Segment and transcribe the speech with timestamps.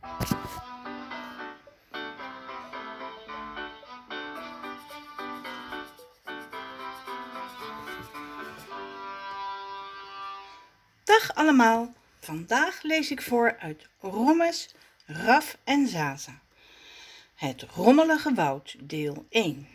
[0.00, 0.30] Dag
[11.34, 14.74] allemaal, vandaag lees ik voor uit Rommes,
[15.06, 16.40] Raf en Zaza.
[17.34, 19.68] Het rommelige woud, deel 1.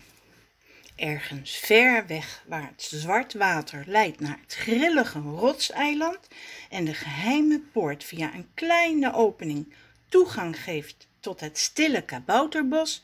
[0.95, 6.27] Ergens ver weg waar het zwart water leidt naar het grillige rotseiland
[6.69, 9.73] en de geheime poort via een kleine opening
[10.13, 13.01] toegang geeft tot het stille kabouterbos,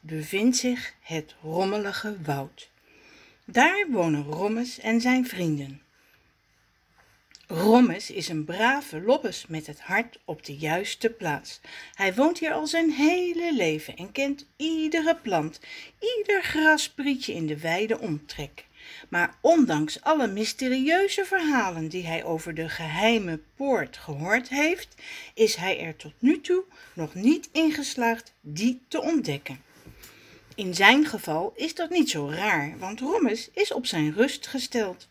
[0.00, 2.70] bevindt zich het rommelige woud.
[3.44, 5.82] Daar wonen Rommes en zijn vrienden.
[7.46, 11.60] Rommes is een brave lobbes met het hart op de juiste plaats.
[11.94, 15.60] Hij woont hier al zijn hele leven en kent iedere plant,
[16.18, 18.66] ieder grasprietje in de wijde omtrek.
[19.08, 24.94] Maar ondanks alle mysterieuze verhalen die hij over de geheime poort gehoord heeft,
[25.34, 29.62] is hij er tot nu toe nog niet in geslaagd die te ontdekken.
[30.54, 35.08] In zijn geval is dat niet zo raar, want Rommes is op zijn rust gesteld.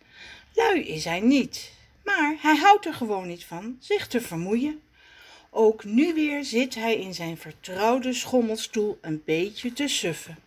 [0.53, 1.71] Lui is hij niet,
[2.03, 4.81] maar hij houdt er gewoon niet van zich te vermoeien.
[5.49, 10.37] Ook nu weer zit hij in zijn vertrouwde schommelstoel een beetje te suffen.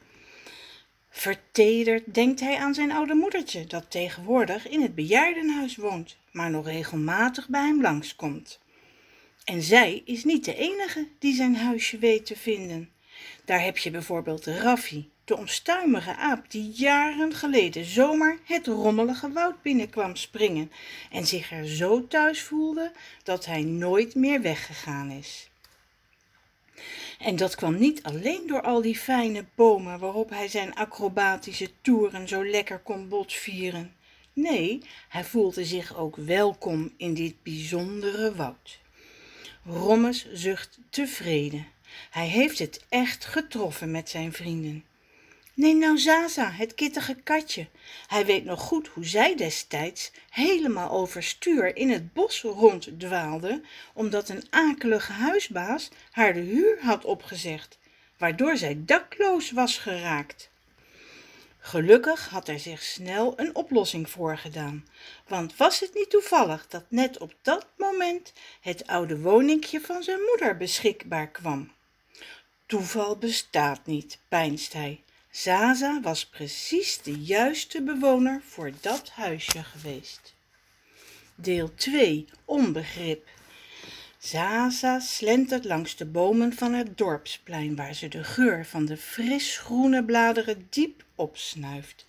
[1.15, 6.67] Vertederd denkt hij aan zijn oude moedertje, dat tegenwoordig in het bejaardenhuis woont, maar nog
[6.67, 8.61] regelmatig bij hem langskomt.
[9.45, 12.91] En zij is niet de enige die zijn huisje weet te vinden.
[13.45, 19.63] Daar heb je bijvoorbeeld Raffi, de onstuimige aap die jaren geleden zomaar het rommelige woud
[19.63, 20.73] binnenkwam springen
[21.11, 25.51] en zich er zo thuis voelde dat hij nooit meer weggegaan is.
[27.23, 32.29] En dat kwam niet alleen door al die fijne bomen waarop hij zijn acrobatische toeren
[32.29, 33.95] zo lekker kon botvieren.
[34.33, 38.81] Nee, hij voelde zich ook welkom in dit bijzondere woud.
[39.64, 41.67] Rommes zucht tevreden.
[42.11, 44.84] Hij heeft het echt getroffen met zijn vrienden.
[45.55, 47.67] Neem nou Zaza, het kittige katje.
[48.07, 53.62] Hij weet nog goed hoe zij destijds helemaal overstuur in het bos ronddwaalde,
[53.95, 57.79] omdat een akelige huisbaas haar de huur had opgezegd,
[58.18, 60.51] waardoor zij dakloos was geraakt.
[61.58, 64.86] Gelukkig had er zich snel een oplossing voor gedaan,
[65.29, 70.20] want was het niet toevallig dat net op dat moment het oude woninkje van zijn
[70.20, 71.73] moeder beschikbaar kwam.
[72.67, 75.02] Toeval bestaat niet, peinst hij.
[75.33, 80.35] Zaza was precies de juiste bewoner voor dat huisje geweest.
[81.35, 83.29] Deel 2 Onbegrip
[84.19, 89.59] Zaza slentert langs de bomen van het dorpsplein waar ze de geur van de fris
[89.59, 92.05] groene bladeren diep opsnuift.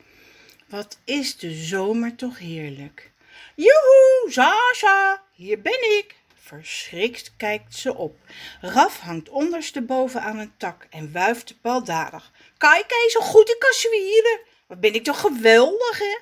[0.68, 3.12] Wat is de zomer toch heerlijk.
[3.56, 6.16] Joehoe, Zaza, hier ben ik.
[6.46, 8.18] Verschrikt kijkt ze op.
[8.62, 12.32] Raf hangt ondersteboven aan een tak en wuift baldadig.
[12.58, 14.40] Kijk eens hoe goed ik kan zwieren.
[14.68, 16.18] Wat ben ik toch geweldig, hè?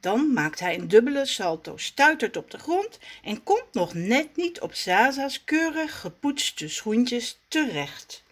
[0.00, 4.60] Dan maakt hij een dubbele salto, stuitert op de grond en komt nog net niet
[4.60, 8.22] op Zaza's keurig gepoetste schoentjes terecht.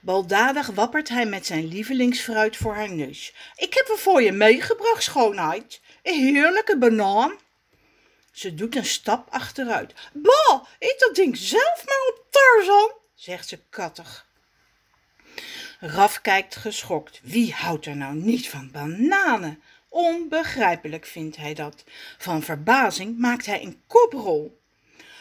[0.00, 3.34] Baldadig wappert hij met zijn lievelingsfruit voor haar neus.
[3.56, 5.80] Ik heb er voor je meegebracht, schoonheid.
[6.02, 7.32] Een heerlijke banaan.
[8.32, 9.94] Ze doet een stap achteruit.
[10.12, 14.26] Bah, eet dat ding zelf maar op, Tarzan, zegt ze kattig.
[15.80, 17.20] Raf kijkt geschokt.
[17.22, 19.62] Wie houdt er nou niet van bananen?
[19.88, 21.84] Onbegrijpelijk vindt hij dat.
[22.18, 24.60] Van verbazing maakt hij een koprol.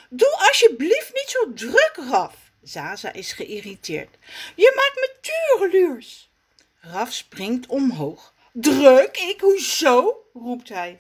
[0.10, 2.36] Doe alsjeblieft niet zo druk, Raf.
[2.64, 4.18] Zaza is geïrriteerd.
[4.56, 6.30] Je maakt me tureluurs.
[6.80, 8.34] Raf springt omhoog.
[8.54, 9.42] Druk ik?
[9.42, 10.26] Hoezo?
[10.34, 11.00] roept hij.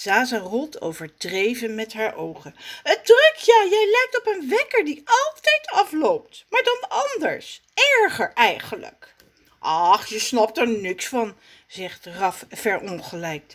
[0.00, 2.54] Zaza rolt overdreven met haar ogen.
[2.82, 6.44] Het druk, ja, jij lijkt op een wekker die altijd afloopt.
[6.48, 7.62] Maar dan anders.
[7.74, 9.14] Erger eigenlijk.
[9.58, 13.54] Ach, je snapt er niks van, zegt Raf verongelijkt.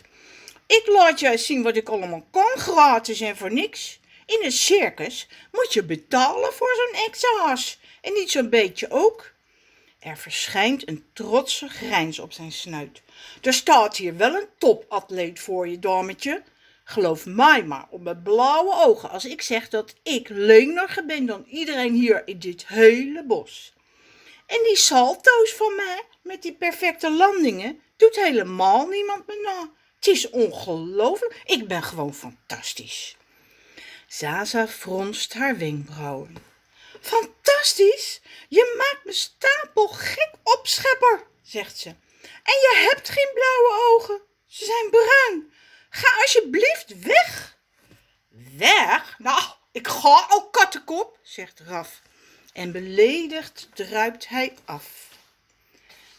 [0.66, 4.00] Ik laat je zien wat ik allemaal kan, gratis en voor niks.
[4.26, 7.56] In een circus moet je betalen voor zo'n extra
[8.00, 9.32] En niet zo'n beetje ook.
[9.98, 13.02] Er verschijnt een trotse grijns op zijn snuit.
[13.42, 16.42] Er staat hier wel een topatleet voor je, dametje.
[16.84, 21.44] Geloof mij maar op mijn blauwe ogen als ik zeg dat ik leniger ben dan
[21.48, 23.72] iedereen hier in dit hele bos.
[24.46, 29.70] En die salto's van mij, met die perfecte landingen, doet helemaal niemand me na.
[29.96, 31.40] Het is ongelooflijk.
[31.44, 33.16] Ik ben gewoon fantastisch.
[34.06, 36.36] Zaza fronst haar wenkbrauwen.
[37.00, 38.20] Fantastisch!
[38.48, 41.94] Je maakt me stapel gek op, schepper, zegt ze.
[42.42, 44.20] En je hebt geen blauwe ogen.
[44.46, 45.52] Ze zijn bruin.
[45.90, 47.56] Ga alsjeblieft weg.
[48.56, 49.14] Weg?
[49.18, 49.42] Nou,
[49.72, 52.02] Ik ga al kattenkop, zegt Raf.
[52.52, 55.08] En beledigd druipt hij af.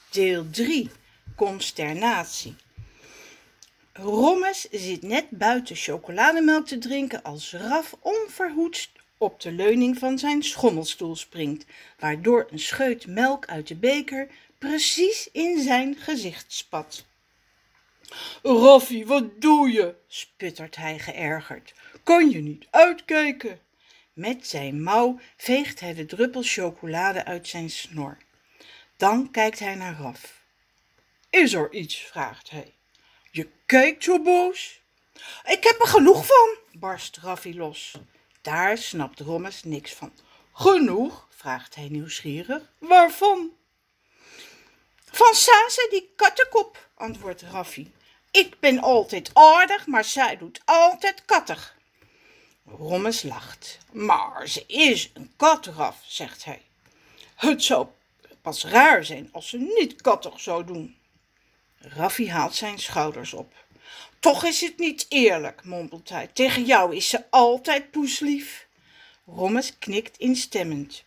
[0.09, 0.92] Deel 3.
[1.36, 2.56] Consternatie.
[3.94, 10.44] Rommes zit net buiten chocolademelk te drinken als Raf onverhoeds op de leuning van zijn
[10.44, 11.65] schommelstoel springt,
[12.00, 14.27] waardoor een scheut melk uit de beker
[14.57, 17.06] precies in zijn gezicht spat.
[18.44, 19.95] Raffie, wat doe je?
[20.07, 21.74] sputtert hij geërgerd.
[22.04, 23.59] Kan je niet uitkijken?
[24.13, 28.18] Met zijn mouw veegt hij de druppel chocolade uit zijn snor.
[28.98, 30.42] Dan kijkt hij naar Raf.
[31.30, 31.98] Is er iets?
[31.98, 32.74] vraagt hij.
[33.31, 34.81] Je kijkt zo boos.
[35.45, 37.95] Ik heb er genoeg van, barst Raffie los.
[38.42, 40.12] Daar snapt Rommes niks van.
[40.53, 41.27] Genoeg?
[41.30, 42.71] vraagt hij nieuwsgierig.
[42.77, 43.51] Waarvan?
[45.12, 47.92] Van Sase, die kattenkop, antwoordt Raffie.
[48.31, 51.75] Ik ben altijd aardig, maar zij doet altijd kattig.
[52.65, 53.77] Rommes lacht.
[53.92, 56.62] Maar ze is een katraf, zegt hij.
[57.36, 57.88] Het zou
[58.42, 60.98] pas raar zijn als ze niet kattig zou doen.
[61.77, 63.53] Raffie haalt zijn schouders op.
[64.19, 66.27] Toch is het niet eerlijk, mompelt hij.
[66.27, 68.68] Tegen jou is ze altijd poeslief.
[69.25, 71.03] Rommes knikt instemmend.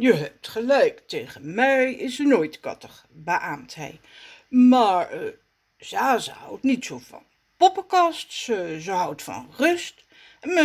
[0.00, 4.00] Je hebt gelijk, tegen mij is ze nooit kattig, beaamt hij.
[4.48, 5.32] Maar uh,
[5.78, 7.22] ze houdt niet zo van
[7.56, 10.04] poppenkast, ze, ze houdt van rust.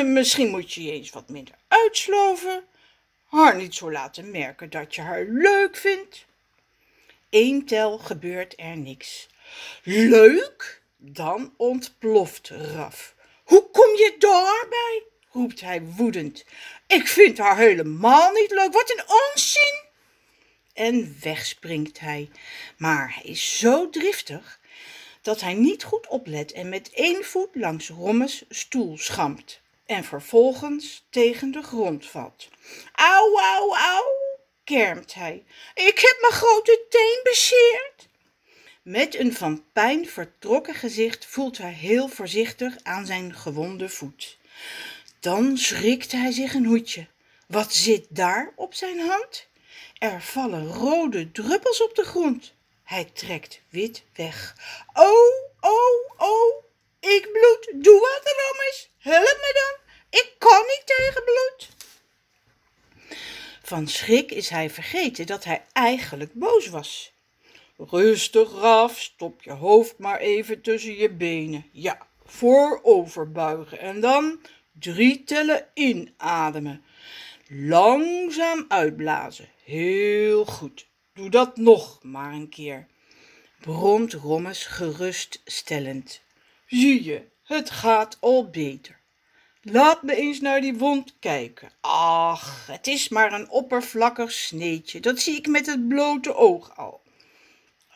[0.04, 2.64] Misschien moet je je eens wat minder uitsloven.
[3.26, 6.26] Haar niet zo laten merken dat je haar leuk vindt.
[7.30, 9.30] Eén tel gebeurt er niks.
[9.84, 10.82] Leuk?
[10.98, 13.16] Dan ontploft Raf.
[13.44, 15.04] Hoe kom je daarbij?
[15.36, 16.46] Roept hij woedend.
[16.88, 18.74] Ik vind haar helemaal niet leuk.
[18.74, 19.84] Wat een onzin!
[20.74, 22.30] En wegspringt hij.
[22.78, 24.60] Maar hij is zo driftig
[25.22, 31.06] dat hij niet goed oplet en met één voet langs Rommes stoel schampt en vervolgens
[31.10, 32.50] tegen de grond valt.
[32.92, 34.04] Au, au, au,
[34.64, 35.44] kermt hij.
[35.74, 38.08] Ik heb mijn grote teen bezeerd.
[38.82, 44.38] Met een van pijn vertrokken gezicht voelt hij heel voorzichtig aan zijn gewonde voet.
[45.26, 47.08] Dan schrikt hij zich een hoedje.
[47.48, 49.48] Wat zit daar op zijn hand?
[49.98, 52.54] Er vallen rode druppels op de grond.
[52.84, 54.56] Hij trekt wit weg.
[54.94, 56.64] Oh, oh, oh,
[57.00, 57.84] ik bloed.
[57.84, 58.90] Doe wat erom is.
[58.98, 59.96] Help me dan.
[60.20, 61.70] Ik kan niet tegen bloed.
[63.64, 67.14] Van schrik is hij vergeten dat hij eigenlijk boos was.
[67.78, 71.70] Rustig, Raf, stop je hoofd maar even tussen je benen.
[71.72, 74.40] Ja, voorover buigen en dan
[74.80, 76.84] drie tellen inademen.
[77.48, 79.50] Langzaam uitblazen.
[79.64, 80.88] Heel goed.
[81.14, 82.88] Doe dat nog maar een keer.
[83.60, 86.22] Bromt Rommes geruststellend.
[86.68, 89.00] Zie je, het gaat al beter.
[89.62, 91.70] Laat me eens naar die wond kijken.
[91.82, 95.00] Ach, het is maar een oppervlakkig sneetje.
[95.00, 97.02] Dat zie ik met het blote oog al.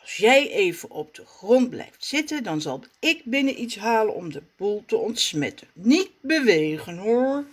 [0.10, 4.32] Als jij even op de grond blijft zitten, dan zal ik binnen iets halen om
[4.32, 5.68] de boel te ontsmetten.
[5.74, 7.46] Niet bewegen hoor.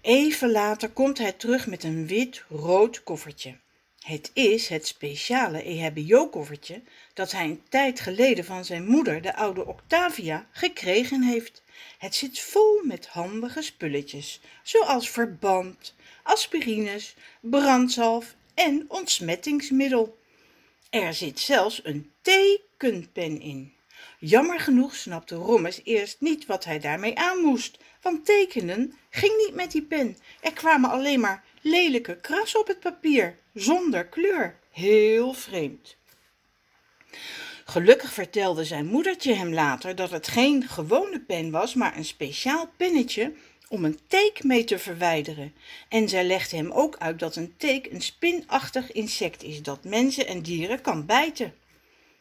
[0.00, 3.56] Even later komt hij terug met een wit-rood koffertje.
[4.00, 6.82] Het is het speciale EHBO-koffertje
[7.14, 11.62] dat hij een tijd geleden van zijn moeder, de oude Octavia, gekregen heeft.
[11.98, 20.17] Het zit vol met handige spulletjes, zoals verband, aspirines, brandzalf en ontsmettingsmiddel.
[20.90, 23.72] Er zit zelfs een tekenpen in.
[24.18, 29.54] Jammer genoeg snapte Rommes eerst niet wat hij daarmee aan moest, want tekenen ging niet
[29.54, 30.16] met die pen.
[30.40, 34.58] Er kwamen alleen maar lelijke krassen op het papier, zonder kleur.
[34.70, 35.96] Heel vreemd.
[37.64, 42.70] Gelukkig vertelde zijn moedertje hem later dat het geen gewone pen was, maar een speciaal
[42.76, 43.32] pennetje
[43.68, 45.54] om een teek mee te verwijderen.
[45.88, 50.26] En zij legde hem ook uit dat een teek een spinachtig insect is dat mensen
[50.26, 51.54] en dieren kan bijten.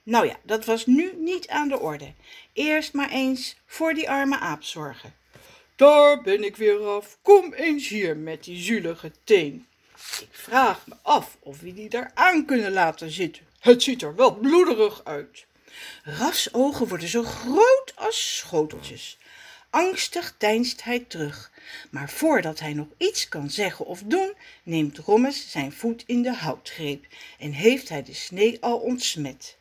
[0.03, 2.13] Nou ja, dat was nu niet aan de orde.
[2.53, 5.15] Eerst maar eens voor die arme aap zorgen.
[5.75, 7.17] Daar ben ik weer af.
[7.21, 9.67] Kom eens hier met die zulige teen.
[10.19, 13.43] Ik vraag me af of we die daar aan kunnen laten zitten.
[13.59, 15.45] Het ziet er wel bloederig uit.
[16.03, 19.17] Ras ogen worden zo groot als schoteltjes.
[19.77, 21.51] Angstig deinst hij terug,
[21.89, 26.33] maar voordat hij nog iets kan zeggen of doen, neemt Rommes zijn voet in de
[26.33, 27.05] houtgreep
[27.39, 29.57] en heeft hij de snee al ontsmet.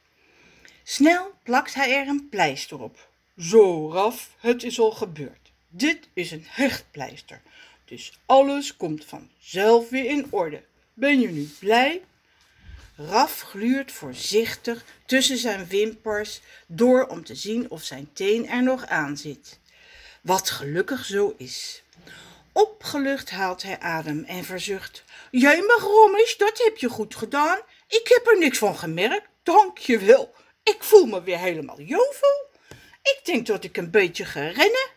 [0.82, 3.08] Snel plakt hij er een pleister op.
[3.38, 5.52] Zo, Raf, het is al gebeurd.
[5.68, 7.42] Dit is een hechtpleister,
[7.84, 10.62] dus alles komt vanzelf weer in orde.
[10.94, 12.02] Ben je nu blij?
[12.96, 18.86] Raf gluurt voorzichtig tussen zijn wimpers door om te zien of zijn teen er nog
[18.86, 19.58] aan zit.
[20.26, 21.82] Wat gelukkig zo is.
[22.52, 25.04] Opgelucht haalt hij adem en verzucht.
[25.30, 27.58] Jij mag Rommes, dat heb je goed gedaan.
[27.88, 30.34] Ik heb er niks van gemerkt, dank je wel.
[30.62, 32.48] Ik voel me weer helemaal jovel.
[33.02, 34.88] Ik denk dat ik een beetje ga rennen.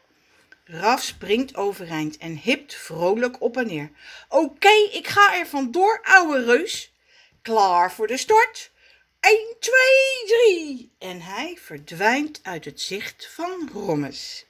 [0.64, 3.92] Raf springt overeind en hipt vrolijk op en neer.
[4.30, 6.94] Oké, ik ga er vandoor, ouwe reus.
[7.42, 8.72] Klaar voor de start.
[9.20, 9.74] 1, 2,
[10.26, 10.92] 3.
[11.00, 14.48] En hij verdwijnt uit het zicht van Rommes.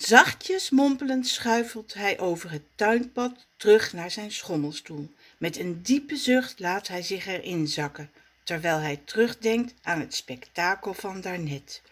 [0.00, 5.08] Zachtjes mompelend schuifelt hij over het tuinpad terug naar zijn schommelstoel.
[5.38, 8.10] Met een diepe zucht laat hij zich erin zakken,
[8.44, 11.82] terwijl hij terugdenkt aan het spektakel van daarnet.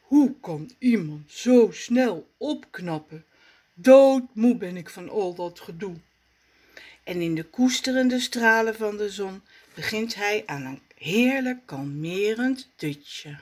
[0.00, 3.24] Hoe kan iemand zo snel opknappen?
[3.74, 5.96] Doodmoe ben ik van al dat gedoe.
[7.04, 9.42] En in de koesterende stralen van de zon
[9.74, 13.38] begint hij aan een heerlijk kalmerend dutje.